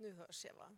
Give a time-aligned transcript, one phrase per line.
[0.00, 0.68] Nu hörs jag, va?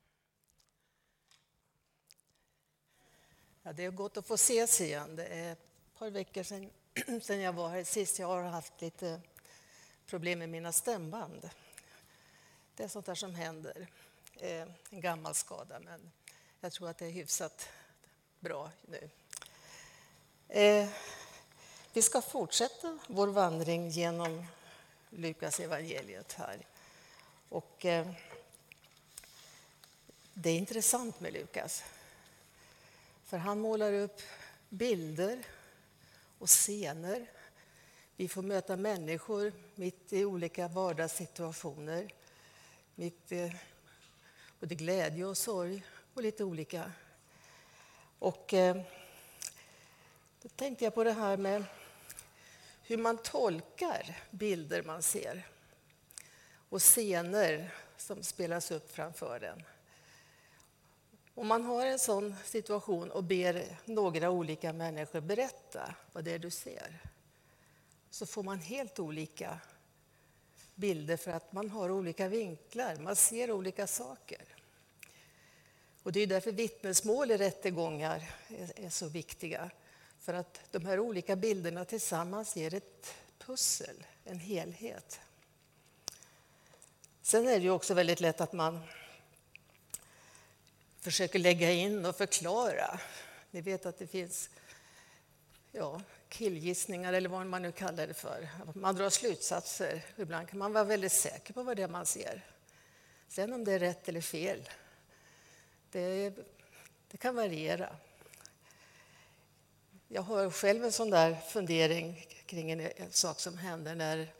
[3.62, 5.16] Ja, det är gott att få ses igen.
[5.16, 6.70] Det är ett par veckor sedan,
[7.22, 8.18] sedan jag var här sist.
[8.18, 9.20] Jag har haft lite
[10.06, 11.50] problem med mina stämband.
[12.74, 13.88] Det är sånt där som händer.
[14.36, 16.12] Eh, en gammal skada, men
[16.60, 17.68] jag tror att det är hyfsat
[18.38, 19.10] bra nu.
[20.48, 20.88] Eh,
[21.92, 24.46] vi ska fortsätta vår vandring genom
[25.10, 26.66] Lukas evangeliet här.
[27.48, 28.12] Och, eh,
[30.42, 31.84] det är intressant med Lukas.
[33.24, 34.20] För han målar upp
[34.68, 35.46] bilder
[36.38, 37.26] och scener.
[38.16, 42.12] Vi får möta människor mitt i olika vardagssituationer.
[42.94, 43.56] Mitt i
[44.60, 46.92] både glädje och sorg och lite olika.
[48.18, 48.82] Och eh,
[50.42, 51.64] då tänkte jag på det här med
[52.82, 55.48] hur man tolkar bilder man ser
[56.68, 59.62] och scener som spelas upp framför en.
[61.40, 66.38] Om man har en sån situation och ber några olika människor berätta vad det är
[66.38, 66.98] du ser
[68.10, 69.58] så får man helt olika
[70.74, 74.44] bilder för att man har olika vinklar, man ser olika saker.
[76.02, 78.30] Och det är därför vittnesmål i rättegångar
[78.76, 79.70] är så viktiga.
[80.18, 85.20] För att de här olika bilderna tillsammans ger ett pussel, en helhet.
[87.22, 88.80] Sen är det ju också väldigt lätt att man
[91.00, 93.00] försöker lägga in och förklara.
[93.50, 94.50] Ni vet att det finns
[95.72, 98.48] ja, killgissningar eller vad man nu kallar det för.
[98.74, 100.04] Man drar slutsatser.
[100.16, 102.46] Ibland kan man vara väldigt säker på vad det är man ser.
[103.28, 104.68] Sen om det är rätt eller fel,
[105.90, 106.34] det,
[107.10, 107.96] det kan variera.
[110.08, 114.32] Jag har själv en sån där fundering kring en, en sak som hände när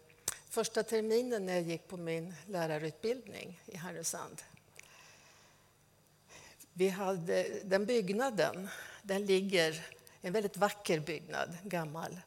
[0.49, 4.43] första terminen när jag gick på min lärarutbildning i Härnösand.
[6.73, 8.69] Vi hade, den byggnaden
[9.03, 9.87] den ligger,
[10.21, 12.21] en väldigt vacker byggnad, gammal.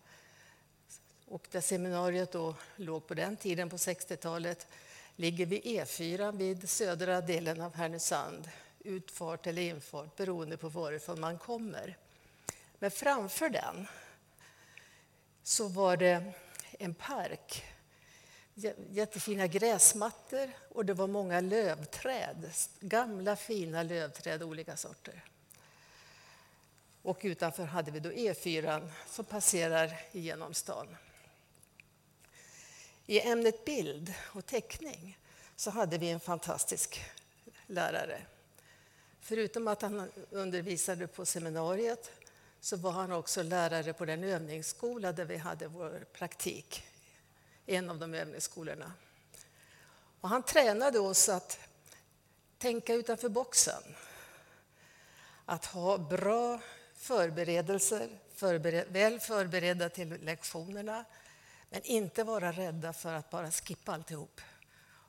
[1.26, 4.68] Och där seminariet då låg på den tiden, på 60-talet,
[5.16, 8.50] ligger vid E4 vid södra delen av Härnösand.
[8.80, 11.98] Utfart eller infart beroende på varifrån man kommer.
[12.80, 13.88] Men framför den
[15.44, 16.34] så var det
[16.80, 17.64] en park.
[18.56, 22.52] Jättefina gräsmattor och det var många lövträd.
[22.80, 25.24] Gamla fina lövträd, olika sorter.
[27.02, 30.96] Och utanför hade vi då E4 som passerar genom stan.
[33.06, 35.18] I ämnet bild och teckning
[35.56, 37.02] så hade vi en fantastisk
[37.68, 38.22] lärare.
[39.20, 42.12] Förutom att han undervisade på seminariet
[42.60, 46.84] så var han också lärare på den övningsskola där vi hade vår praktik.
[47.66, 48.92] En av de övningsskolorna.
[50.22, 51.60] Och han tränade oss att
[52.58, 53.84] tänka utanför boxen.
[55.46, 56.60] Att ha bra
[56.96, 61.06] förberedelser, förbered, väl förberedda till lektionerna
[61.70, 64.42] men inte vara rädda för att bara skippa alltihop.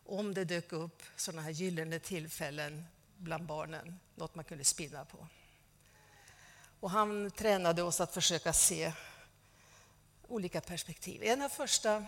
[0.07, 2.85] Om det dök upp sådana här gyllene tillfällen
[3.17, 5.27] bland barnen, något man kunde spinna på.
[6.81, 8.93] Och han tränade oss att försöka se
[10.29, 11.23] olika perspektiv.
[11.23, 12.07] En av första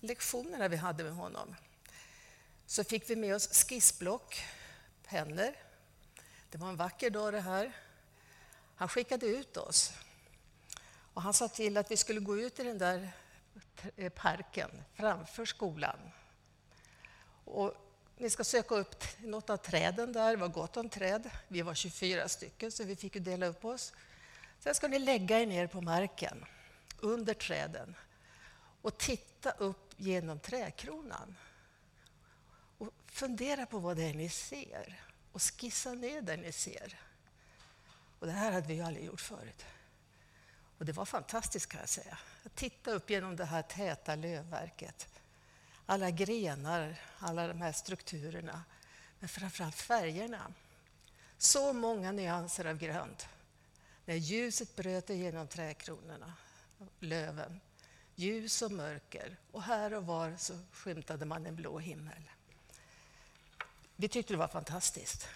[0.00, 1.54] lektionerna vi hade med honom
[2.66, 4.44] så fick vi med oss skissblock,
[5.04, 5.52] pennor.
[6.50, 7.72] Det var en vacker dag det här.
[8.76, 9.92] Han skickade ut oss.
[11.14, 13.12] Och han sa till att vi skulle gå ut i den där
[14.14, 15.98] parken framför skolan.
[17.44, 17.74] Och
[18.16, 20.30] ni ska söka upp något av träden där.
[20.30, 21.30] Det var gott om träd.
[21.48, 23.92] Vi var 24 stycken, så vi fick dela upp oss.
[24.60, 26.44] Sen ska ni lägga er ner på marken
[27.00, 27.94] under träden
[28.82, 31.36] och titta upp genom trädkronan.
[32.78, 35.02] Och fundera på vad det är ni ser
[35.32, 37.00] och skissa ner det ni ser.
[38.18, 39.64] Och det här hade vi ju aldrig gjort förut.
[40.78, 42.18] Och det var fantastiskt kan jag säga.
[42.44, 45.08] Att titta upp genom det här täta lövverket.
[45.86, 48.64] Alla grenar, alla de här strukturerna.
[49.18, 50.52] Men framförallt färgerna.
[51.38, 53.28] Så många nyanser av grönt.
[54.04, 56.32] När ljuset bröt igenom trädkronorna,
[57.00, 57.60] löven.
[58.14, 59.36] Ljus och mörker.
[59.52, 62.30] Och här och var så skymtade man en blå himmel.
[63.96, 65.28] Vi tyckte det var fantastiskt.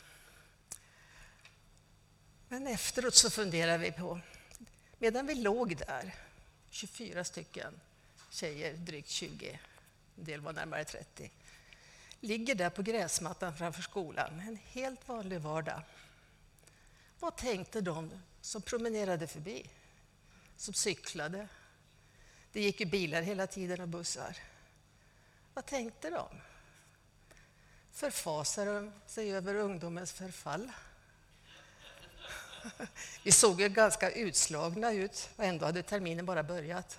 [2.48, 4.20] Men efteråt så funderade vi på,
[4.98, 6.14] medan vi låg där,
[6.70, 7.80] 24 stycken
[8.30, 9.60] tjejer, drygt 20,
[10.16, 11.30] en del var närmare 30,
[12.20, 15.82] ligger där på gräsmattan framför skolan, en helt vanlig vardag.
[17.20, 18.10] Vad tänkte de
[18.40, 19.70] som promenerade förbi,
[20.60, 21.48] som cyklade?
[22.52, 24.36] Det gick ju bilar hela tiden och bussar.
[25.54, 26.28] Vad tänkte de?
[27.92, 30.72] Förfasade de sig över ungdomens förfall.
[33.24, 36.98] Vi såg ju ganska utslagna ut och ändå hade terminen bara börjat.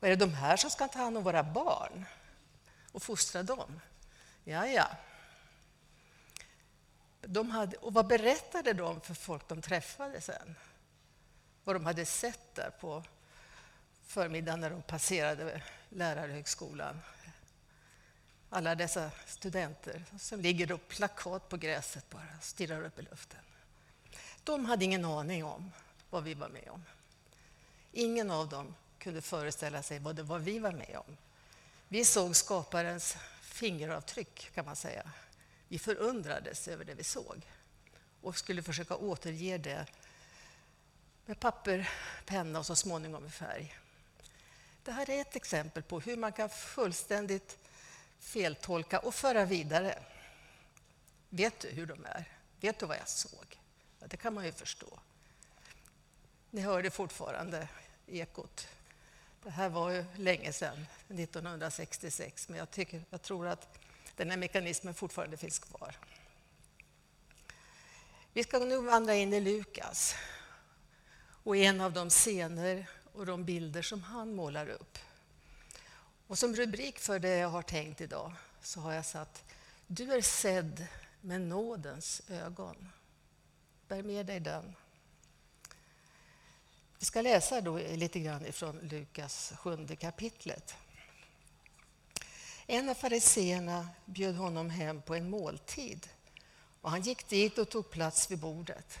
[0.00, 2.04] Och är det de här som ska ta hand om våra barn
[2.92, 3.80] och fostra dem?
[4.44, 4.88] Ja, ja.
[7.20, 10.56] De hade, och vad berättade de för folk de träffade sen?
[11.64, 13.04] Vad de hade sett där på
[14.06, 17.00] förmiddagen när de passerade lärarhögskolan.
[18.50, 23.40] Alla dessa studenter som ligger och plakat på gräset bara stirrar upp i luften.
[24.44, 25.72] De hade ingen aning om
[26.10, 26.84] vad vi var med om.
[27.92, 31.16] Ingen av dem kunde föreställa sig vad det var vi var med om.
[31.88, 35.10] Vi såg skaparens fingeravtryck, kan man säga.
[35.68, 37.46] Vi förundrades över det vi såg
[38.22, 39.86] och skulle försöka återge det
[41.28, 41.90] med papper,
[42.24, 43.76] penna och så småningom med färg.
[44.82, 47.58] Det här är ett exempel på hur man kan fullständigt
[48.18, 49.98] feltolka och föra vidare.
[51.28, 52.24] Vet du hur de är?
[52.60, 53.60] Vet du vad jag såg?
[54.00, 54.86] Ja, det kan man ju förstå.
[56.50, 57.68] Ni hör det fortfarande,
[58.06, 58.68] Ekot.
[59.42, 63.78] Det här var ju länge sedan, 1966, men jag, tycker, jag tror att
[64.16, 65.96] den här mekanismen fortfarande finns kvar.
[68.32, 70.14] Vi ska nu vandra in i Lukas
[71.48, 74.98] och en av de scener och de bilder som han målar upp.
[76.26, 79.44] Och som rubrik för det jag har tänkt idag så har jag satt
[79.86, 80.86] Du är sedd
[81.20, 82.88] med nådens ögon.
[83.88, 84.74] Bär med dig den.
[86.98, 90.74] Vi ska läsa då lite grann från Lukas sjunde kapitlet.
[92.66, 96.08] En av fariseerna bjöd honom hem på en måltid
[96.80, 98.98] och han gick dit och tog plats vid bordet.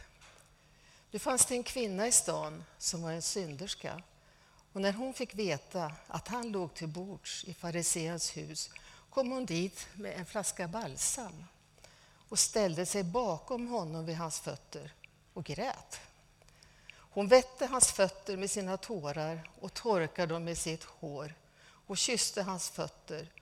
[1.10, 4.02] Det fanns det en kvinna i stan som var en synderska
[4.72, 8.70] och när hon fick veta att han låg till bords i fariseens hus
[9.10, 11.44] kom hon dit med en flaska balsam
[12.28, 14.92] och ställde sig bakom honom vid hans fötter
[15.32, 16.00] och grät.
[16.90, 22.42] Hon vette hans fötter med sina tårar och torkade dem med sitt hår och kysste
[22.42, 23.32] hans fötter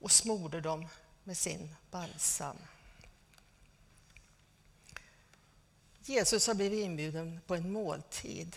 [0.00, 0.88] och smorde dem
[1.24, 2.56] med sin balsam.
[6.10, 8.56] Jesus har blivit inbjuden på en måltid,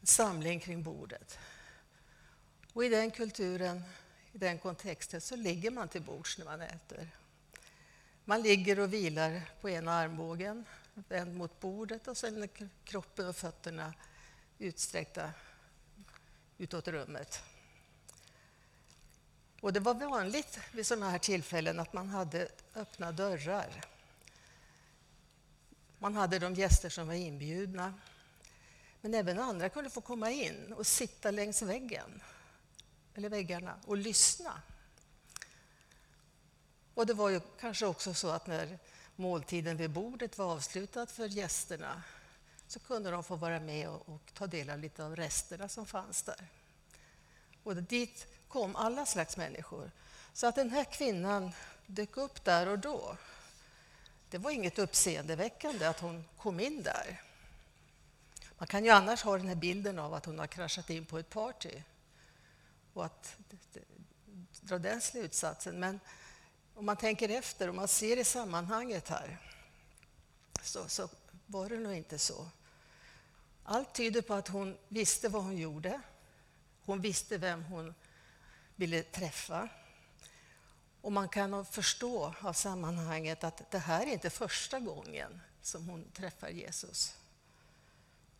[0.00, 1.38] en samling kring bordet.
[2.72, 3.82] Och I den kulturen,
[4.32, 7.08] i den kontexten, så ligger man till bords när man äter.
[8.24, 10.64] Man ligger och vilar på ena armbågen,
[10.94, 12.48] vänd mot bordet och sen är
[12.84, 13.94] kroppen och fötterna
[14.58, 15.30] utsträckta
[16.58, 17.42] utåt rummet.
[19.60, 23.91] Och det var vanligt vid sådana här tillfällen att man hade öppna dörrar.
[26.02, 27.94] Man hade de gäster som var inbjudna.
[29.00, 32.22] Men även andra kunde få komma in och sitta längs väggen,
[33.14, 34.62] eller väggarna och lyssna.
[36.94, 38.78] Och det var ju kanske också så att när
[39.16, 42.02] måltiden vid bordet var avslutad för gästerna
[42.66, 45.86] så kunde de få vara med och, och ta del av lite av resterna som
[45.86, 46.46] fanns där.
[47.62, 49.90] Och dit kom alla slags människor.
[50.32, 51.52] Så att den här kvinnan
[51.86, 53.16] dök upp där och då,
[54.32, 57.22] det var inget uppseendeväckande att hon kom in där.
[58.58, 61.18] Man kan ju annars ha den här bilden av att hon har kraschat in på
[61.18, 61.82] ett party
[62.92, 63.36] och att
[64.60, 65.80] dra den slutsatsen.
[65.80, 66.00] Men
[66.74, 69.38] om man tänker efter, och man ser i sammanhanget här,
[70.62, 71.08] så, så
[71.46, 72.48] var det nog inte så.
[73.64, 76.00] Allt tyder på att hon visste vad hon gjorde.
[76.84, 77.94] Hon visste vem hon
[78.76, 79.68] ville träffa.
[81.02, 86.10] Och man kan förstå av sammanhanget att det här är inte första gången som hon
[86.12, 87.16] träffar Jesus.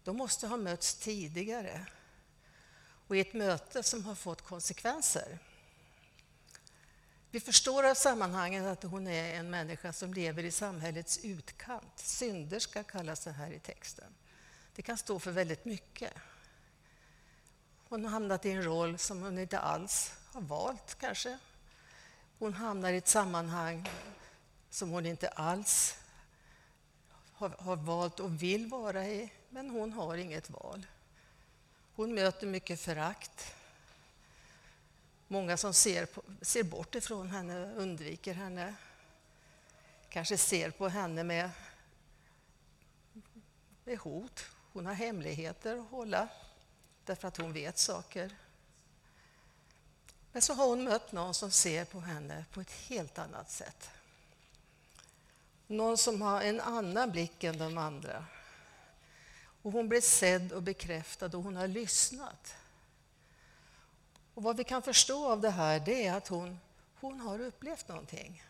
[0.05, 1.87] De måste ha mötts tidigare
[3.07, 5.39] och i ett möte som har fått konsekvenser.
[7.31, 11.99] Vi förstår av sammanhanget att hon är en människa som lever i samhällets utkant.
[11.99, 14.15] Synderska kallas det här i texten.
[14.75, 16.13] Det kan stå för väldigt mycket.
[17.89, 21.39] Hon har hamnat i en roll som hon inte alls har valt, kanske.
[22.43, 23.89] Hon hamnar i ett sammanhang
[24.71, 25.99] som hon inte alls
[27.33, 30.87] har, har valt och vill vara i, men hon har inget val.
[31.95, 33.55] Hon möter mycket förakt.
[35.29, 38.75] Många som ser, på, ser bort ifrån henne, undviker henne.
[40.09, 41.51] Kanske ser på henne med,
[43.85, 44.45] med hot.
[44.73, 46.29] Hon har hemligheter att hålla
[47.05, 48.37] därför att hon vet saker.
[50.33, 53.91] Men så har hon mött någon som ser på henne på ett helt annat sätt.
[55.67, 58.25] Någon som har en annan blick än de andra.
[59.63, 62.55] Och hon blir sedd och bekräftad och hon har lyssnat.
[64.35, 66.61] Och vad vi kan förstå av det här det är att hon,
[67.01, 68.45] hon har upplevt någonting.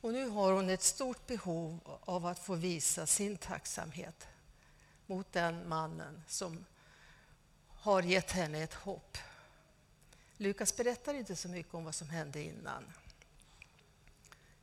[0.00, 4.26] Och nu har hon ett stort behov av att få visa sin tacksamhet
[5.06, 6.64] mot den mannen som
[7.68, 9.18] har gett henne ett hopp.
[10.36, 12.92] Lukas berättar inte så mycket om vad som hände innan.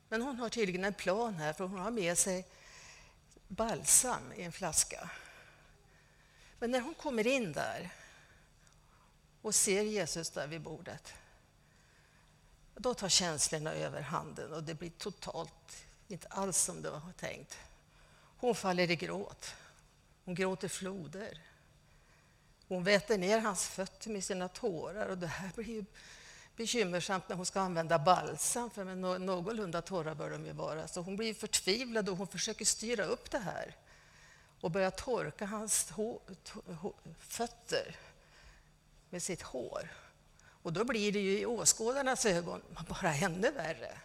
[0.08, 2.46] Men hon har tydligen en plan här, för hon har med sig
[3.48, 5.10] balsam i en flaska.
[6.58, 7.90] Men när hon kommer in där
[9.42, 11.14] och ser Jesus där vid bordet,
[12.74, 17.58] då tar känslorna över handen och det blir totalt inte alls som det var tänkt.
[18.36, 19.54] Hon faller i gråt.
[20.24, 21.38] Hon gråter floder.
[22.72, 25.84] Hon väter ner hans fötter med sina tårar och det här blir ju
[26.56, 30.88] bekymmersamt när hon ska använda balsam, för men någorlunda torra bör de ju vara.
[30.88, 33.76] Så hon blir förtvivlad och hon försöker styra upp det här
[34.60, 35.92] och börjar torka hans
[37.18, 37.96] fötter
[39.10, 39.88] med sitt hår.
[40.62, 43.98] Och då blir det ju i åskådarnas ögon bara ännu värre.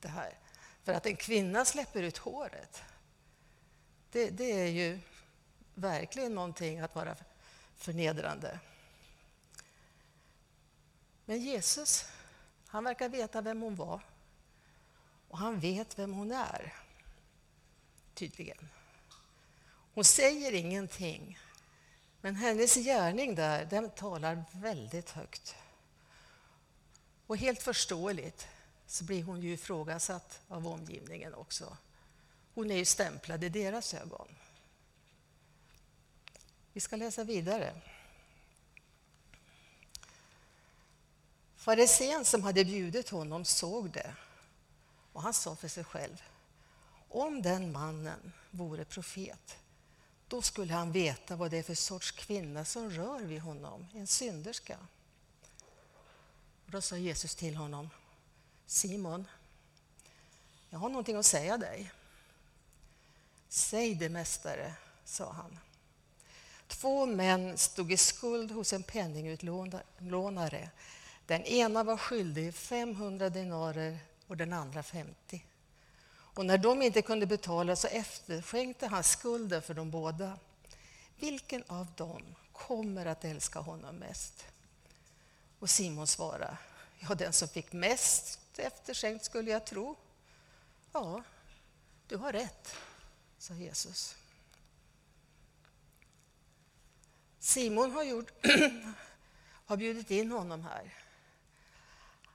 [0.00, 0.38] Det här.
[0.84, 2.82] För att en kvinna släpper ut håret,
[4.12, 4.98] det, det är ju
[5.74, 7.16] verkligen någonting att vara
[7.80, 8.60] förnedrande.
[11.24, 12.04] Men Jesus,
[12.66, 14.00] han verkar veta vem hon var.
[15.28, 16.74] Och han vet vem hon är,
[18.14, 18.68] tydligen.
[19.94, 21.38] Hon säger ingenting,
[22.20, 25.56] men hennes gärning där, den talar väldigt högt.
[27.26, 28.48] Och helt förståeligt
[28.86, 31.76] så blir hon ju ifrågasatt av omgivningen också.
[32.54, 34.28] Hon är ju stämplad i deras ögon.
[36.80, 37.74] Vi ska läsa vidare.
[41.56, 44.14] Farisén som hade bjudit honom såg det
[45.12, 46.22] och han sa för sig själv
[47.08, 49.58] om den mannen vore profet
[50.28, 54.06] då skulle han veta vad det är för sorts kvinna som rör vid honom, en
[54.06, 54.78] synderska.
[56.64, 57.90] Och då sa Jesus till honom
[58.66, 59.26] Simon,
[60.70, 61.92] jag har någonting att säga dig.
[63.48, 65.58] Säg det, mästare, sa han.
[66.70, 70.70] Två män stod i skuld hos en penningutlånare.
[71.26, 75.44] Den ena var skyldig 500 dinarer och den andra 50.
[76.10, 80.38] Och när de inte kunde betala så efterskänkte han skulden för de båda.
[81.18, 84.44] Vilken av dem kommer att älska honom mest?
[85.58, 86.56] Och Simon svarade,
[86.98, 89.96] ja, den som fick mest efterskänkt skulle jag tro.
[90.92, 91.22] Ja,
[92.08, 92.74] du har rätt,
[93.38, 94.16] sa Jesus.
[97.40, 98.30] Simon har, gjort,
[99.66, 100.94] har bjudit in honom här.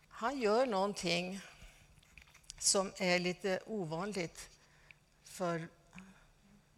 [0.10, 1.42] Han gör någonting
[2.60, 4.50] som är lite ovanligt
[5.24, 5.68] för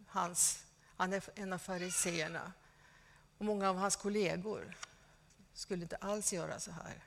[0.06, 0.64] hans...
[0.96, 2.52] Han är en av fariseerna.
[3.38, 4.76] Och många av hans kollegor
[5.54, 7.04] skulle inte alls göra så här.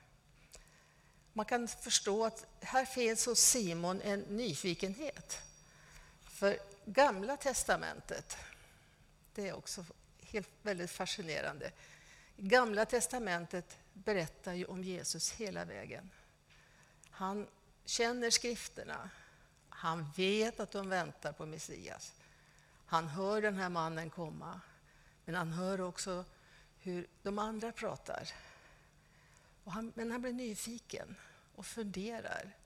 [1.32, 5.38] Man kan förstå att här finns hos Simon en nyfikenhet.
[6.22, 8.36] För Gamla testamentet,
[9.34, 9.84] det är också
[10.32, 11.72] helt, väldigt fascinerande.
[12.36, 16.10] Gamla testamentet berättar ju om Jesus hela vägen.
[17.10, 17.46] Han
[17.84, 19.10] känner skrifterna.
[19.68, 22.14] Han vet att de väntar på Messias.
[22.86, 24.60] Han hör den här mannen komma,
[25.24, 26.24] men han hör också
[26.78, 28.28] hur de andra pratar.
[29.64, 31.16] Han, men han blir nyfiken
[31.54, 32.56] och funderar.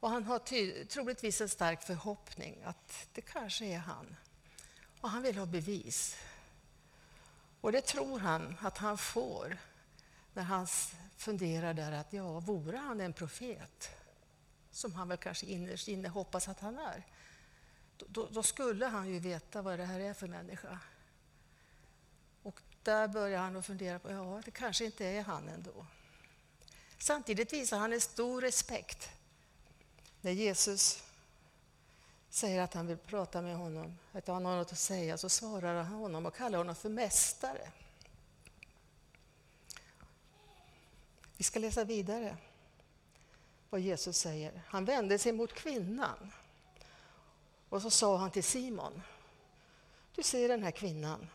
[0.00, 4.16] Och han har ty, troligtvis en stark förhoppning att det kanske är han.
[5.00, 6.16] Och han vill ha bevis.
[7.64, 9.58] Och det tror han att han får
[10.32, 10.66] när han
[11.16, 13.88] funderar där att ja, vore han en profet,
[14.70, 17.06] som han väl kanske innerst inne hoppas att han är,
[17.96, 20.78] då, då, skulle han ju veta vad det här är för människa.
[22.42, 25.86] Och där börjar han att fundera på, ja, det kanske inte är han ändå.
[26.98, 29.08] Samtidigt visar han en stor respekt
[30.20, 31.02] när Jesus
[32.34, 35.82] säger att han vill prata med honom, att han har något att säga, så svarar
[35.82, 37.70] han honom och kallar honom för mästare.
[41.36, 42.36] Vi ska läsa vidare
[43.70, 44.62] vad Jesus säger.
[44.66, 46.32] Han vände sig mot kvinnan
[47.68, 49.02] och så sa han till Simon.
[50.14, 51.26] Du ser den här kvinnan.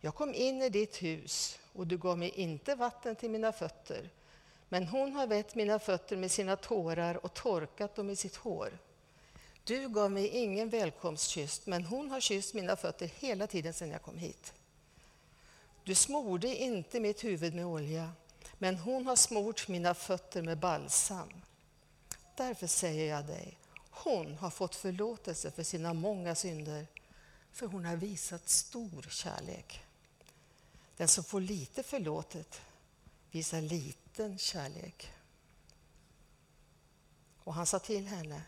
[0.00, 4.10] Jag kom in i ditt hus och du gav mig inte vatten till mina fötter,
[4.68, 8.78] men hon har vett mina fötter med sina tårar och torkat dem i sitt hår.
[9.64, 14.02] Du gav mig ingen välkomstkyss, men hon har kysst mina fötter hela tiden sedan jag
[14.02, 14.52] kom hit.
[15.84, 18.12] Du smorde inte mitt huvud med olja,
[18.58, 21.28] men hon har smort mina fötter med balsam.
[22.36, 23.58] Därför säger jag dig,
[23.90, 26.86] hon har fått förlåtelse för sina många synder,
[27.52, 29.80] för hon har visat stor kärlek.
[30.96, 32.60] Den som får lite förlåtet
[33.30, 35.10] visar liten kärlek.
[37.44, 38.42] Och han sa till henne,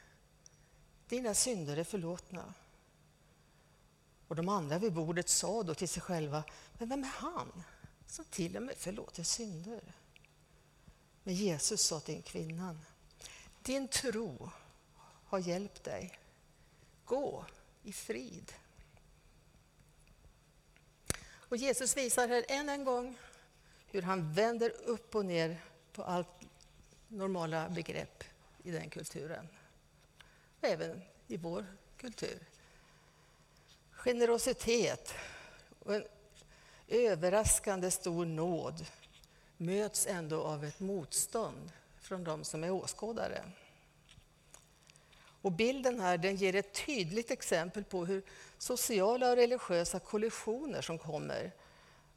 [1.15, 2.55] dina synder är förlåtna.
[4.29, 6.45] Och de andra vid bordet sa då till sig själva,
[6.79, 7.63] men vem är han
[8.07, 9.83] som till och med förlåter synder?
[11.23, 12.81] Men Jesus sa till kvinnan,
[13.63, 14.51] din tro
[15.25, 16.19] har hjälpt dig.
[17.05, 17.45] Gå
[17.83, 18.53] i frid.
[21.27, 23.19] Och Jesus visar här än en gång
[23.87, 26.29] hur han vänder upp och ner på allt
[27.09, 28.25] normala begrepp
[28.63, 29.49] i den kulturen.
[30.67, 31.67] Även i vår
[31.97, 32.39] kultur.
[33.91, 35.15] Generositet
[35.79, 36.05] och en
[36.89, 38.87] överraskande stor nåd
[39.57, 43.45] möts ändå av ett motstånd från de som är åskådare.
[45.43, 48.23] Och bilden här den ger ett tydligt exempel på hur
[48.59, 51.53] sociala och religiösa kollisioner som kommer.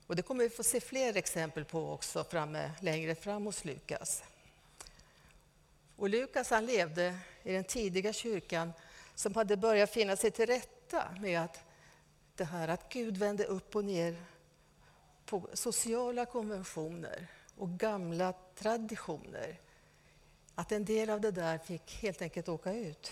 [0.07, 4.23] Och det kommer vi få se fler exempel på också framme, längre fram hos Lukas.
[5.97, 8.73] Och Lukas han levde i den tidiga kyrkan
[9.15, 11.63] som hade börjat finna sig till rätta med att
[12.35, 14.15] det här att Gud vände upp och ner
[15.25, 19.59] på sociala konventioner och gamla traditioner.
[20.55, 23.11] Att en del av det där fick helt enkelt åka ut.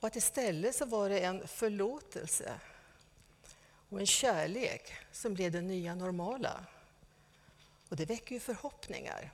[0.00, 2.54] Och att istället så var det en förlåtelse
[3.88, 6.64] och en kärlek som blev det nya normala.
[7.88, 9.32] Och det väcker ju förhoppningar.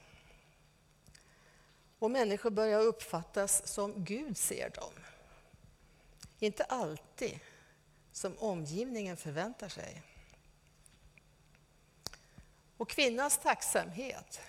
[1.99, 4.93] Och människor börjar uppfattas som Gud ser dem.
[6.39, 7.41] Inte alltid
[8.13, 10.03] som omgivningen förväntar sig.
[12.77, 14.41] Och kvinnans tacksamhet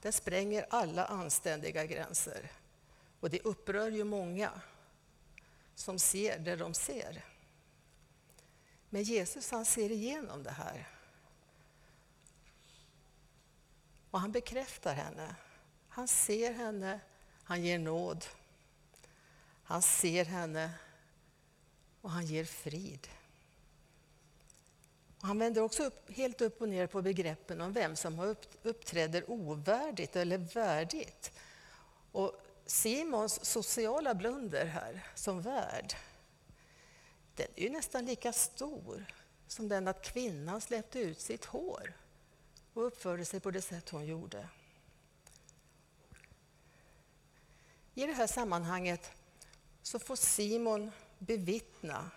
[0.00, 2.50] den spränger alla anständiga gränser.
[3.20, 4.60] Och det upprör ju många
[5.74, 7.24] som ser det de ser.
[8.90, 10.88] Men Jesus han ser igenom det här.
[14.10, 15.34] Och han bekräftar henne.
[15.96, 17.00] Han ser henne,
[17.44, 18.24] han ger nåd.
[19.62, 20.70] Han ser henne
[22.00, 23.08] och han ger frid.
[25.20, 28.46] Och han vänder också upp, helt upp och ner på begreppen om vem som upp,
[28.62, 31.32] uppträder ovärdigt eller värdigt.
[32.12, 35.94] Och Simons sociala blunder här som värd,
[37.34, 39.14] den är ju nästan lika stor
[39.46, 41.92] som den att kvinnan släppte ut sitt hår
[42.72, 44.48] och uppförde sig på det sätt hon gjorde.
[47.98, 49.10] I det här sammanhanget
[49.82, 52.10] så får Simon bevittna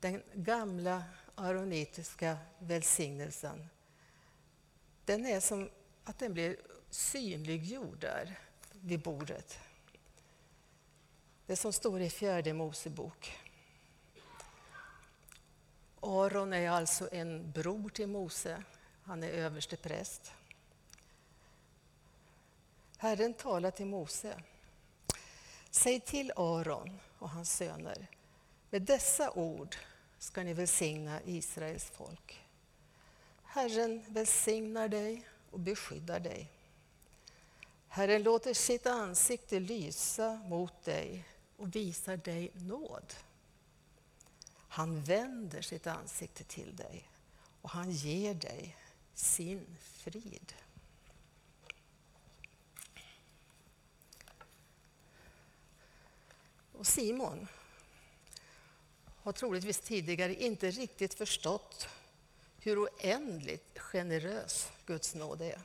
[0.00, 3.68] den gamla aronitiska välsignelsen.
[5.04, 5.70] Den är som
[6.04, 6.56] att den blir
[6.90, 8.38] synliggjord där
[8.72, 9.58] vid bordet.
[11.46, 13.38] Det som står i fjärde Mosebok.
[16.00, 18.62] Aron är alltså en bror till Mose.
[19.02, 20.32] Han är överste präst.
[23.04, 24.42] Herren talar till Mose.
[25.70, 28.06] Säg till Aron och hans söner.
[28.70, 29.76] Med dessa ord
[30.18, 32.44] ska ni välsigna Israels folk.
[33.42, 36.50] Herren välsignar dig och beskyddar dig.
[37.88, 41.24] Herren låter sitt ansikte lysa mot dig
[41.56, 43.14] och visar dig nåd.
[44.68, 47.08] Han vänder sitt ansikte till dig
[47.62, 48.76] och han ger dig
[49.14, 50.54] sin frid.
[56.78, 57.48] Och Simon
[59.22, 61.88] har troligtvis tidigare inte riktigt förstått
[62.58, 65.60] hur oändligt generös Guds nåd är.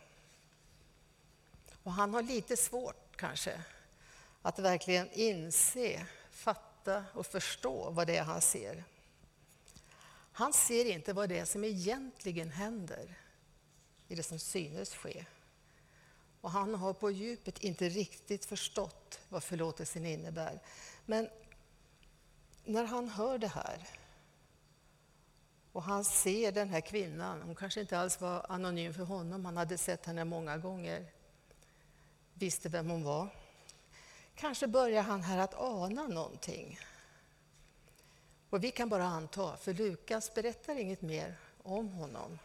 [1.84, 3.62] Och han har lite svårt kanske
[4.42, 8.84] att verkligen inse, fatta och förstå vad det är han ser.
[10.32, 13.16] Han ser inte vad det är som egentligen händer
[14.08, 15.26] i det som synes ske.
[16.42, 20.60] Och han har på djupet inte riktigt förstått vad förlåtelsen innebär.
[21.06, 21.30] Men
[22.66, 23.88] när han hör det här
[25.72, 29.58] och han ser den här kvinnan, hon kanske inte alls var anonym för honom, han
[29.58, 31.06] hade sett henne många gånger,
[32.34, 33.30] visste vem hon var.
[34.36, 36.80] Kanske börjar han här att ana någonting.
[38.50, 42.40] Och vi kan bara anta, för Lukas berättar inget mer om honom.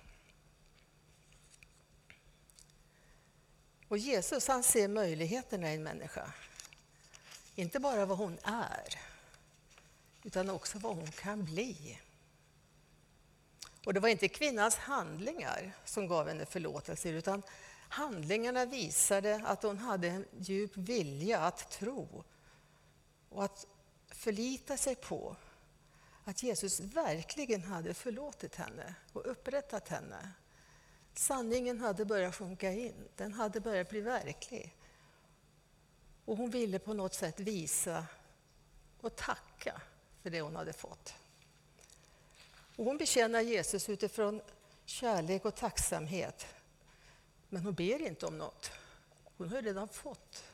[3.89, 6.33] Och Jesus han ser möjligheterna i en människa.
[7.55, 8.99] Inte bara vad hon är,
[10.23, 12.01] utan också vad hon kan bli.
[13.85, 17.43] Och det var inte kvinnans handlingar som gav henne förlåtelse, utan
[17.89, 22.25] handlingarna visade att hon hade en djup vilja att tro
[23.29, 23.67] och att
[24.09, 25.37] förlita sig på
[26.25, 30.31] att Jesus verkligen hade förlåtit henne och upprättat henne.
[31.15, 34.77] Sanningen hade börjat sjunka in, den hade börjat bli verklig.
[36.25, 38.07] Och hon ville på något sätt visa
[39.01, 39.81] och tacka
[40.23, 41.15] för det hon hade fått.
[42.77, 44.41] Och hon betjänar Jesus utifrån
[44.85, 46.47] kärlek och tacksamhet.
[47.49, 48.71] Men hon ber inte om något.
[49.37, 50.45] Hon har redan fått.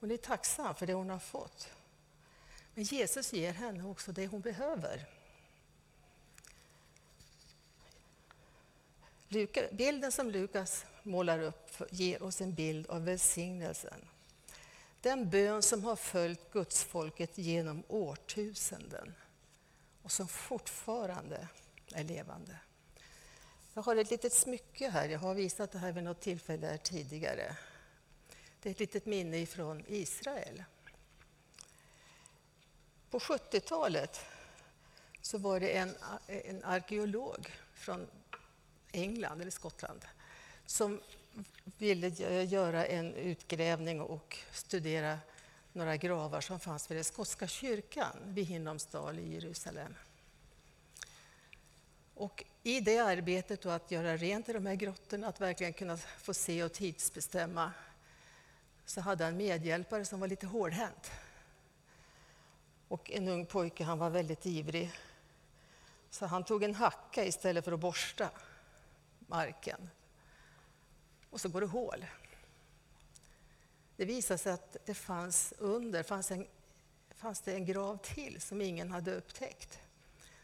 [0.00, 1.68] Hon är tacksam för det hon har fått.
[2.74, 5.15] Men Jesus ger henne också det hon behöver.
[9.70, 14.08] Bilden som Lukas målar upp ger oss en bild av välsignelsen.
[15.00, 19.14] Den bön som har följt gudsfolket genom årtusenden
[20.02, 21.48] och som fortfarande
[21.92, 22.58] är levande.
[23.74, 27.56] Jag har ett litet smycke här, jag har visat det här vid något tillfälle tidigare.
[28.62, 30.64] Det är ett litet minne från Israel.
[33.10, 34.20] På 70-talet
[35.20, 38.06] så var det en, en arkeolog från
[38.96, 40.04] England eller Skottland
[40.66, 41.00] som
[41.78, 42.08] ville
[42.44, 45.18] göra en utgrävning och studera
[45.72, 49.94] några gravar som fanns vid den skotska kyrkan vid Hinnomsdal i Jerusalem.
[52.14, 55.96] Och I det arbetet då att göra rent i de här grottorna, att verkligen kunna
[55.96, 57.72] få se och tidsbestämma,
[58.86, 61.10] så hade han en medhjälpare som var lite hårdhänt.
[62.88, 64.92] Och en ung pojke, han var väldigt ivrig.
[66.10, 68.30] Så han tog en hacka istället för att borsta
[69.26, 69.90] marken.
[71.30, 72.06] Och så går det hål.
[73.96, 76.46] Det visade sig att det fanns under fanns, en,
[77.16, 79.78] fanns det en grav till som ingen hade upptäckt.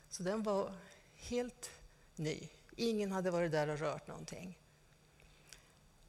[0.08, 0.74] Så den var
[1.14, 1.70] helt
[2.16, 2.48] ny.
[2.76, 4.58] Ingen hade varit där och rört någonting.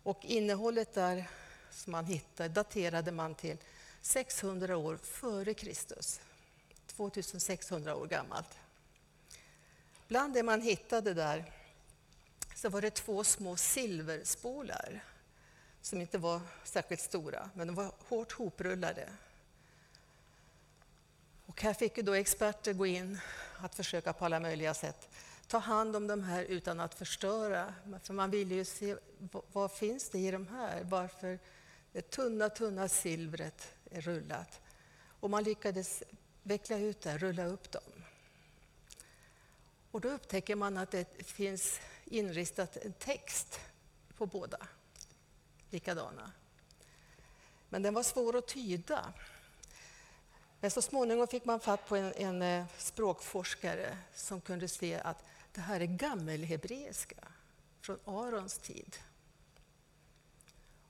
[0.04, 1.30] Och innehållet där
[1.72, 3.58] som man hittade daterade man till
[4.02, 6.22] 600 år före Kristus.
[6.88, 8.58] 2600 år gammalt.
[10.08, 11.52] Bland det man hittade där
[12.64, 15.04] så var det två små silverspolar
[15.82, 19.10] som inte var särskilt stora, men de var hårt hoprullade.
[21.46, 23.20] Och här fick ju då experter gå in
[23.58, 25.10] att försöka på alla möjliga sätt
[25.48, 27.74] ta hand om de här utan att förstöra.
[28.04, 28.96] För man ville ju se
[29.54, 30.84] vad finns det i de här?
[30.84, 31.40] Varför
[31.92, 34.62] det tunna, tunna silvret är rullat?
[35.20, 36.04] Och man lyckades
[36.44, 38.04] veckla ut det, rulla upp dem.
[39.92, 43.60] Och då upptäcker man att det finns inristat en text
[44.18, 44.68] på båda
[45.70, 46.32] likadana.
[47.70, 49.14] Men den var svår att tyda.
[50.60, 55.24] Men så småningom fick man fatt på en, en eh, språkforskare som kunde se att
[55.54, 57.28] det här är gammelhebreiska
[57.82, 58.98] från Arons tid.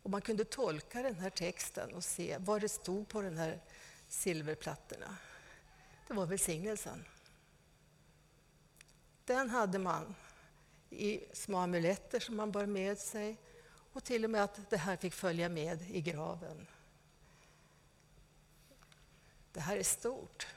[0.04, 3.60] Och man kunde tolka den här texten och se vad det stod på de här
[4.10, 5.17] silverplattorna.
[6.08, 7.06] Det var välsignelsen.
[9.26, 10.15] Den hade man
[10.94, 13.38] i små amuletter som man bar med sig
[13.94, 16.68] och till och med att det här fick följa med i graven.
[19.52, 20.48] Det här är stort.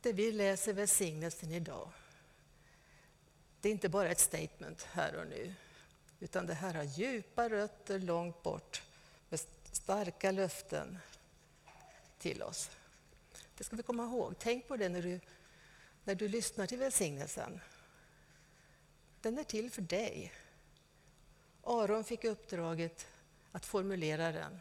[0.00, 1.88] Det vi läser välsignelsen idag,
[3.60, 5.54] det är inte bara ett statement här och nu,
[6.20, 8.82] utan det här har djupa rötter långt bort
[9.28, 9.40] med
[9.72, 10.98] starka löften
[12.18, 12.70] till oss.
[13.56, 14.34] Det ska vi komma ihåg.
[14.38, 15.20] Tänk på det när du,
[16.04, 17.60] när du lyssnar till välsignelsen.
[19.26, 20.32] Den är till för dig.
[21.62, 23.06] Aron fick uppdraget
[23.52, 24.60] att formulera den.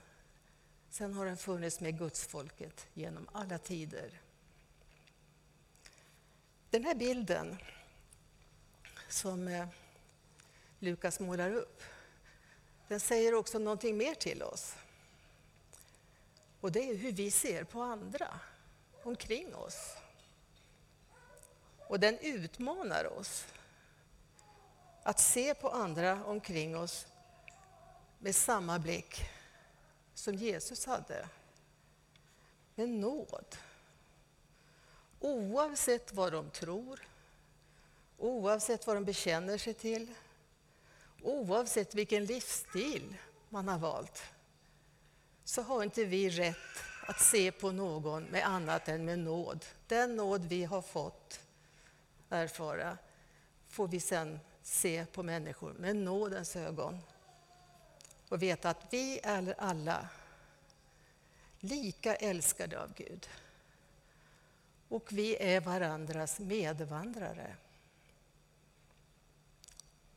[0.89, 4.21] Sen har den funnits med gudsfolket genom alla tider.
[6.69, 7.58] Den här bilden
[9.10, 9.67] som eh,
[10.80, 11.84] Lukas målar upp,
[12.88, 14.75] den säger också någonting mer till oss.
[16.62, 18.39] Och det är hur vi ser på andra
[19.04, 19.97] omkring oss.
[21.88, 23.45] Och den utmanar oss
[25.05, 27.07] att se på andra omkring oss
[28.19, 29.25] med samma blick
[30.13, 31.29] som Jesus hade.
[32.75, 33.55] Med nåd.
[35.19, 37.07] Oavsett vad de tror,
[38.17, 40.13] oavsett vad de bekänner sig till,
[41.21, 43.15] oavsett vilken livsstil
[43.49, 44.23] man har valt,
[45.43, 49.65] så har inte vi rätt att se på någon med annat än med nåd.
[49.87, 51.39] Den nåd vi har fått
[52.29, 52.97] erfara
[53.67, 56.99] får vi sen se på människor med nådens ögon
[58.30, 60.10] och veta att vi är alla
[61.60, 63.30] lika älskade av Gud.
[64.88, 67.56] Och vi är varandras medvandrare.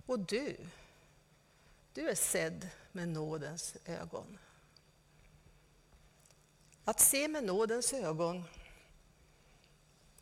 [0.06, 0.56] Och du,
[1.92, 4.38] du är sedd med nådens ögon.
[6.84, 8.44] Att se med nådens ögon,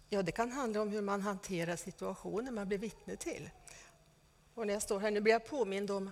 [0.08, 3.50] ja det kan handla om hur man hanterar situationer man blir vittne till.
[4.56, 6.10] Och när jag står här nu blir jag påmind om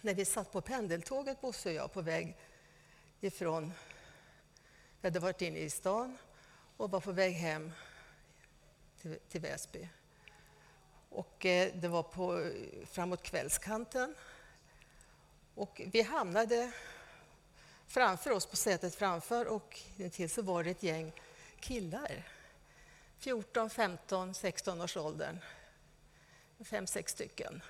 [0.00, 2.36] när vi satt på pendeltåget, Bosse och jag, på väg
[3.20, 3.72] ifrån...
[5.00, 6.18] Vi hade varit inne i stan
[6.76, 7.72] och var på väg hem
[9.00, 9.88] till, till Väsby.
[11.08, 12.50] Och eh, det var på,
[12.86, 14.14] framåt kvällskanten.
[15.54, 16.72] Och vi hamnade
[17.86, 21.12] framför oss, på sätet framför, och intill så var det ett gäng
[21.60, 22.28] killar.
[23.18, 25.38] 14, 15, 16 års åldern.
[26.64, 27.62] Fem, sex stycken.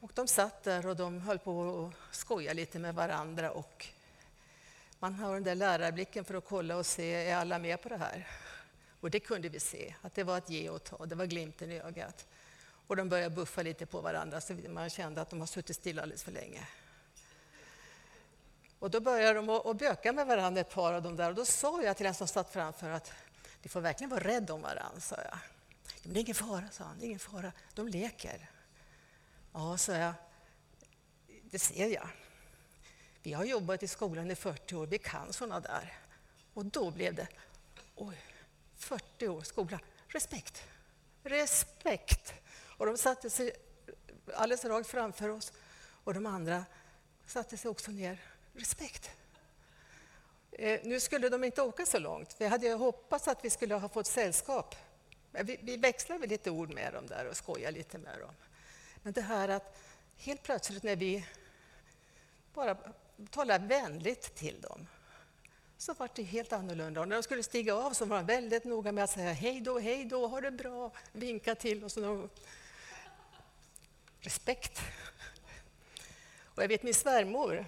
[0.00, 3.50] Och de satt där och de höll på att skoja lite med varandra.
[3.50, 3.86] Och
[4.98, 7.96] man har den där lärarblicken för att kolla och se, är alla med på det
[7.96, 8.28] här?
[9.00, 11.72] Och det kunde vi se, att det var att ge och ta, det var glimten
[11.72, 12.26] i ögat.
[12.86, 16.02] Och de började buffa lite på varandra, så man kände att de har suttit stilla
[16.02, 16.68] alldeles för länge.
[18.78, 21.28] Och då började de att böka med varandra, ett par av dem där.
[21.28, 23.12] Och då sa jag till den som satt framför att
[23.62, 25.38] ni får verkligen vara rädda om varandra, sa jag.
[26.04, 26.98] Men det är ingen fara, sa han.
[26.98, 27.52] Det är ingen fara.
[27.74, 28.50] De leker.
[29.52, 30.14] Ja, sa jag.
[31.42, 32.08] Det ser jag.
[33.22, 34.86] Vi har jobbat i skolan i 40 år.
[34.86, 35.92] Vi kan sådana där.
[36.54, 37.28] Och då blev det...
[37.94, 38.16] Oj,
[38.76, 39.80] 40 år skola.
[40.08, 40.62] Respekt.
[41.22, 42.34] Respekt.
[42.76, 43.52] Och de satte sig
[44.34, 45.52] alldeles rakt framför oss.
[46.04, 46.64] Och de andra
[47.26, 48.20] satte sig också ner.
[48.52, 49.10] Respekt.
[50.52, 52.36] Eh, nu skulle de inte åka så långt.
[52.38, 54.74] Vi hade hoppats att vi skulle ha fått sällskap.
[55.42, 58.34] Vi, vi växlade lite ord med dem där och skojade lite med dem.
[59.02, 59.78] Men det här att
[60.16, 61.26] helt plötsligt när vi
[62.54, 62.76] bara
[63.30, 64.86] talar vänligt till dem
[65.78, 67.00] så var det helt annorlunda.
[67.00, 69.60] Och när de skulle stiga av så var de väldigt noga med att säga hej
[69.60, 71.84] då, hej då, ha det bra, vinka till.
[71.84, 72.28] Och så
[74.20, 74.80] Respekt.
[76.54, 77.66] Och jag vet min svärmor,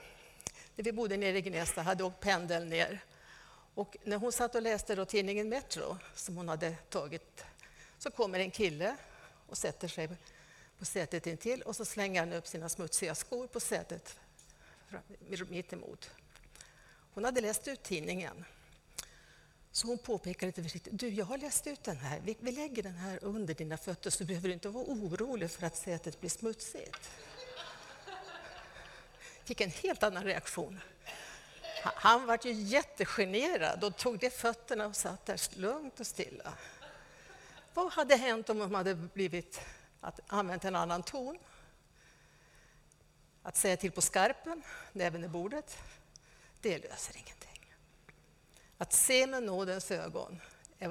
[0.77, 3.01] när vi bodde nere i Gnesta, hade åkt pendeln ner.
[3.75, 7.45] Och när hon satt och läste då tidningen Metro, som hon hade tagit,
[7.99, 8.97] så kommer en kille
[9.47, 10.09] och sätter sig
[10.79, 14.17] på sätet intill och så slänger han upp sina smutsiga skor på sätet
[15.49, 16.11] mitt emot.
[17.15, 18.45] Hon hade läst ut tidningen.
[19.73, 22.83] Så hon påpekade lite försiktigt, du jag har läst ut den här, vi, vi lägger
[22.83, 26.31] den här under dina fötter så behöver du inte vara orolig för att sätet blir
[26.31, 27.11] smutsigt.
[29.45, 30.81] Fick en helt annan reaktion.
[31.83, 36.53] Han, han var ju jättegenerad och tog de fötterna och satt där lugnt och stilla.
[37.77, 39.61] Vad hade hänt om de hade blivit
[40.01, 41.39] att använt en annan ton?
[43.43, 44.63] Att säga till på skarpen,
[44.93, 45.79] näven i bordet,
[46.61, 47.75] det löser ingenting.
[48.79, 50.41] Att se med nådens ögon,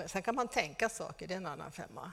[0.07, 2.11] sen kan man tänka saker, det är en annan femma.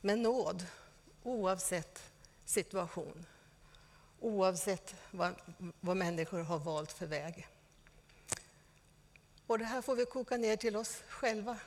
[0.00, 0.66] Men nåd,
[1.22, 2.02] oavsett
[2.44, 3.26] situation,
[4.20, 5.34] oavsett vad,
[5.80, 7.48] vad människor har valt för väg.
[9.46, 11.58] Och det här får vi koka ner till oss själva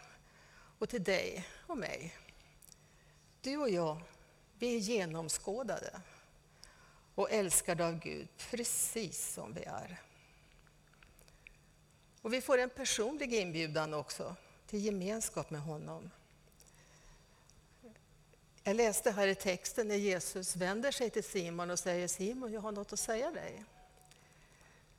[0.79, 2.15] och till dig och mig.
[3.41, 4.01] Du och jag,
[4.59, 6.01] vi är genomskådade
[7.15, 10.01] och älskade av Gud precis som vi är.
[12.21, 14.35] Och vi får en personlig inbjudan också
[14.67, 16.11] till gemenskap med honom.
[18.63, 22.61] Jag läste här i texten när Jesus vänder sig till Simon och säger Simon, jag
[22.61, 23.65] har något att säga dig.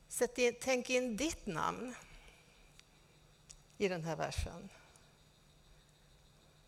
[0.09, 1.95] Sätt in, tänk in ditt namn
[3.79, 4.69] i den här versen.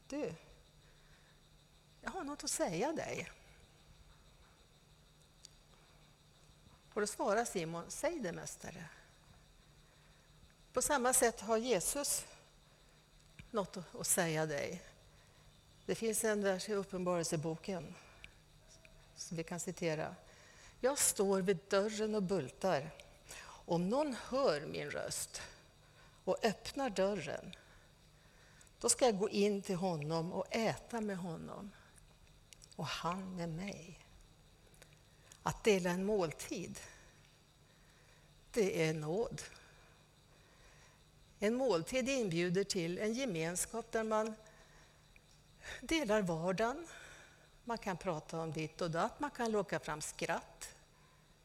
[0.06, 0.34] Du,
[2.00, 3.30] jag har något att säga dig.
[6.94, 8.84] Och då svarar Simon, säg det mästare.
[10.72, 12.26] På samma sätt har Jesus
[13.50, 14.82] något att säga dig.
[15.86, 17.94] Det finns en vers i Uppenbarelseboken
[19.16, 20.14] som vi kan citera.
[20.80, 22.90] Jag står vid dörren och bultar.
[23.44, 25.42] Om någon hör min röst
[26.28, 27.54] och öppnar dörren,
[28.80, 31.70] då ska jag gå in till honom och äta med honom
[32.76, 33.98] och han med mig.
[35.42, 36.80] Att dela en måltid,
[38.52, 39.42] det är nåd.
[41.38, 44.34] En måltid inbjuder till en gemenskap där man
[45.80, 46.86] delar vardagen.
[47.64, 50.74] Man kan prata om ditt och datt, man kan locka fram skratt.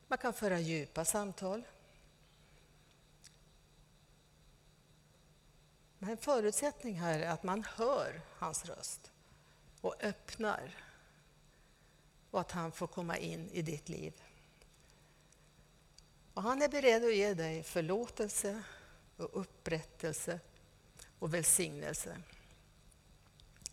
[0.07, 1.63] Man kan föra djupa samtal.
[6.03, 9.11] Men en förutsättning här är att man hör hans röst
[9.81, 10.75] och öppnar
[12.31, 14.21] och att han får komma in i ditt liv.
[16.33, 18.63] Och han är beredd att ge dig förlåtelse
[19.17, 20.39] och upprättelse
[21.19, 22.21] och välsignelse.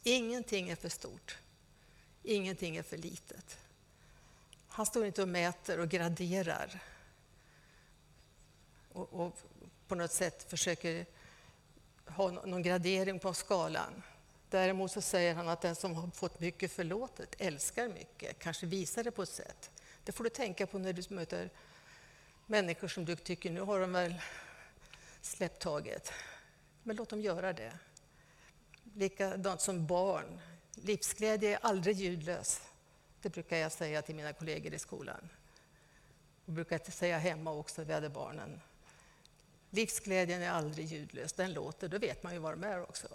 [0.03, 1.39] Ingenting är för stort.
[2.23, 3.59] Ingenting är för litet.
[4.69, 6.83] Han står inte och mäter och graderar
[8.93, 9.39] och, och
[9.89, 11.07] på något sätt försöker
[12.17, 14.03] ha någon gradering på skalan.
[14.51, 19.05] Däremot så säger han att den som har fått mycket förlåtet älskar mycket, kanske visar
[19.05, 19.71] det på ett sätt.
[20.05, 21.51] Det får du tänka på när du möter
[22.47, 24.15] människor som du tycker nu har de väl
[25.21, 26.13] släppt taget.
[26.83, 27.73] Men låt dem göra det.
[28.95, 30.41] Likadant som barn.
[30.75, 32.63] Livsglädje är aldrig ljudlös.
[33.23, 35.29] Det brukar jag säga till mina kollegor i skolan.
[36.47, 38.61] Och brukar säga hemma också, vi hade barnen.
[39.71, 43.09] Livsglädjen är aldrig ljudlös, den låter, då vet man ju var de är också.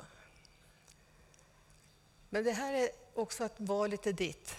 [2.30, 4.56] Men det här är också att valet är ditt.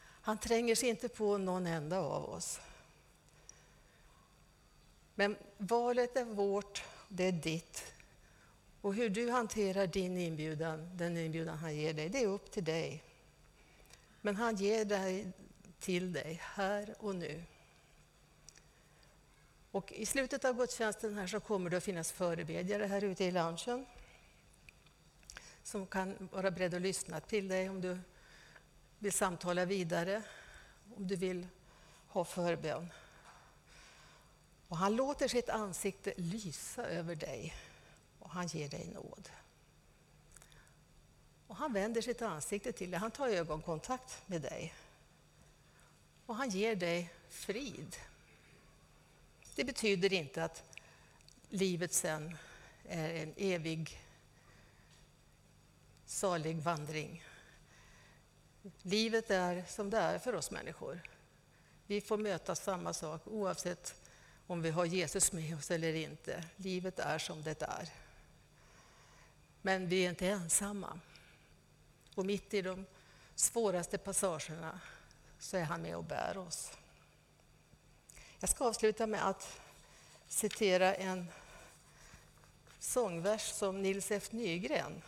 [0.00, 2.60] Han tränger sig inte på någon enda av oss.
[5.14, 7.94] Men valet är vårt, det är ditt.
[8.80, 12.64] Och hur du hanterar din inbjudan, den inbjudan han ger dig, det är upp till
[12.64, 13.02] dig.
[14.20, 15.32] Men han ger dig
[15.80, 17.42] till dig här och nu.
[19.74, 23.30] Och I slutet av gudstjänsten här så kommer det att finnas förebedjare här ute i
[23.30, 23.86] loungen
[25.62, 27.98] som kan vara beredda att lyssna till dig om du
[28.98, 30.22] vill samtala vidare,
[30.96, 31.46] om du vill
[32.08, 32.92] ha förbön.
[34.68, 37.54] Och han låter sitt ansikte lysa över dig
[38.18, 39.28] och han ger dig nåd.
[41.46, 44.74] Och han vänder sitt ansikte till dig, han tar ögonkontakt med dig.
[46.26, 47.96] Och han ger dig frid.
[49.54, 50.62] Det betyder inte att
[51.48, 52.36] livet sen
[52.88, 54.00] är en evig
[56.06, 57.24] salig vandring.
[58.82, 61.00] Livet är som det är för oss människor.
[61.86, 63.94] Vi får möta samma sak oavsett
[64.46, 66.44] om vi har Jesus med oss eller inte.
[66.56, 67.88] Livet är som det är.
[69.62, 71.00] Men vi är inte ensamma.
[72.14, 72.86] Och mitt i de
[73.34, 74.80] svåraste passagerna
[75.38, 76.72] så är han med och bär oss.
[78.44, 79.60] Jag ska avsluta med att
[80.28, 81.28] citera en
[82.78, 85.02] sångvers som Nils F Nygren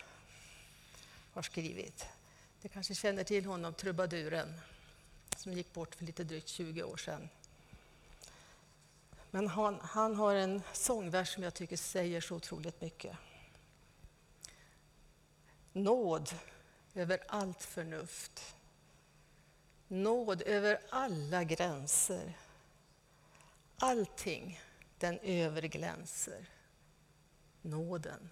[1.33, 2.05] har skrivit.
[2.61, 4.61] Ni kanske känner till honom, trubaduren,
[5.35, 7.29] som gick bort för lite drygt 20 år sedan.
[9.31, 13.17] Men han, han har en sångvers som jag tycker säger så otroligt mycket.
[15.73, 16.29] Nåd
[16.93, 18.55] över allt förnuft.
[19.87, 22.33] Nåd över alla gränser.
[23.79, 24.59] Allting
[24.97, 26.49] den överglänser.
[27.61, 28.29] Nåden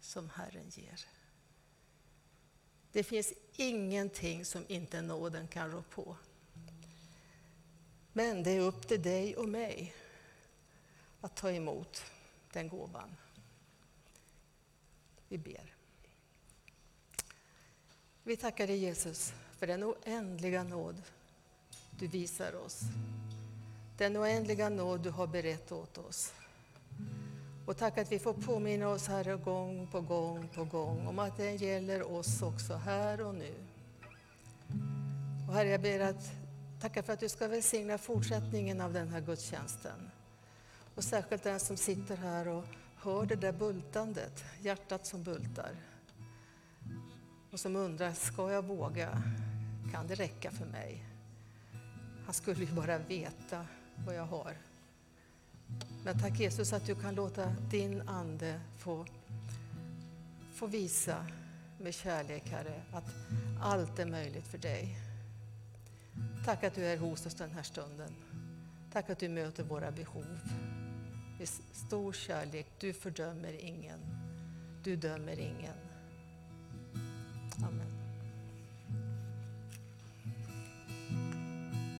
[0.00, 1.00] som Herren ger.
[2.92, 6.16] Det finns ingenting som inte nåden kan rå på.
[8.12, 9.94] Men det är upp till dig och mig
[11.20, 12.04] att ta emot
[12.52, 13.16] den gåvan.
[15.28, 15.74] Vi ber.
[18.22, 21.02] Vi tackar dig Jesus för den oändliga nåd
[21.98, 22.80] du visar oss.
[23.96, 26.32] Den oändliga nåd du har berett åt oss.
[27.66, 31.36] Och tack att vi får påminna oss, Herre, gång på gång på gång om att
[31.36, 33.54] den gäller oss också här och nu.
[35.48, 36.30] Och Herre, jag ber att
[36.80, 40.10] tacka för att du ska välsigna fortsättningen av den här gudstjänsten.
[40.94, 42.64] Och särskilt den som sitter här och
[42.96, 45.76] hör det där bultandet, hjärtat som bultar.
[47.50, 49.22] Och som undrar, ska jag våga?
[49.92, 51.04] Kan det räcka för mig?
[52.24, 53.66] Han skulle ju bara veta
[54.06, 54.56] vad jag har.
[56.04, 59.06] Men tack Jesus att du kan låta din Ande få,
[60.54, 61.26] få visa
[61.78, 63.04] med kärlek, Herre, att
[63.60, 64.98] allt är möjligt för dig.
[66.44, 68.14] Tack att du är hos oss den här stunden.
[68.92, 70.38] Tack att du möter våra behov
[71.38, 72.66] med stor kärlek.
[72.78, 73.98] Du fördömer ingen.
[74.84, 75.93] Du dömer ingen.